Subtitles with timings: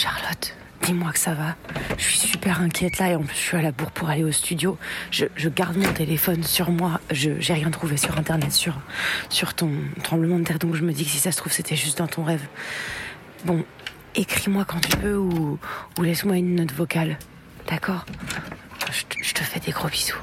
[0.00, 1.56] Charlotte, dis-moi que ça va.
[1.98, 4.24] Je suis super inquiète là et en plus je suis à la bourre pour aller
[4.24, 4.78] au studio.
[5.10, 7.02] Je, garde mon téléphone sur moi.
[7.10, 8.72] Je J'ai rien trouvé sur internet sur,
[9.28, 9.70] sur ton
[10.02, 12.06] tremblement de terre donc je me dis que si ça se trouve c'était juste dans
[12.06, 12.46] ton rêve.
[13.44, 13.62] Bon,
[14.14, 15.58] écris-moi quand tu peux ou,
[15.98, 17.18] ou laisse-moi une note vocale.
[17.68, 18.06] D'accord?
[18.90, 20.16] Je te fais des gros bisous.